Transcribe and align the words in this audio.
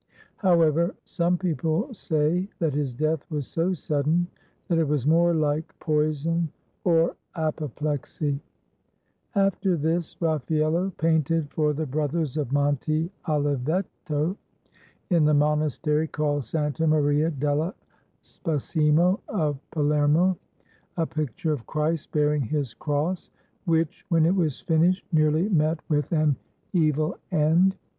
However, 0.37 0.95
some 1.05 1.37
people 1.37 1.93
say 1.93 2.49
that 2.57 2.73
his 2.73 2.91
death 2.95 3.23
was 3.29 3.45
so 3.45 3.71
sudden 3.73 4.25
that 4.67 4.79
it 4.79 4.87
was 4.87 5.05
more 5.05 5.31
hke 5.31 5.65
poison 5.79 6.49
or 6.83 7.15
apoplexy. 7.35 8.39
After 9.35 9.77
this 9.77 10.19
Raffaello 10.19 10.89
painted 10.97 11.51
for 11.51 11.73
the 11.73 11.85
Brothers 11.85 12.35
of 12.35 12.51
Monte 12.51 13.11
Oliveto, 13.27 14.35
in 15.11 15.23
the 15.23 15.35
monastery 15.35 16.07
called 16.07 16.45
Santa 16.45 16.87
Maria 16.87 17.29
dello 17.29 17.75
Spasimo 18.23 19.19
of 19.27 19.59
Palermo, 19.69 20.35
a 20.97 21.05
picture 21.05 21.53
of 21.53 21.67
Christ 21.67 22.11
bearing 22.11 22.41
his 22.41 22.73
cross, 22.73 23.29
which 23.65 24.03
when 24.09 24.25
it 24.25 24.33
was 24.35 24.61
finished 24.61 25.05
nearly 25.11 25.47
met 25.49 25.77
with 25.89 26.11
an 26.11 26.37
evil 26.73 27.17
end. 27.31 27.75